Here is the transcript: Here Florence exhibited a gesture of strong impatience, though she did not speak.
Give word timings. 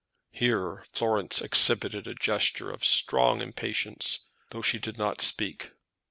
Here 0.31 0.83
Florence 0.91 1.43
exhibited 1.43 2.07
a 2.07 2.15
gesture 2.15 2.71
of 2.71 2.83
strong 2.83 3.39
impatience, 3.39 4.21
though 4.49 4.63
she 4.63 4.79
did 4.79 4.97
not 4.97 5.21
speak. 5.21 5.73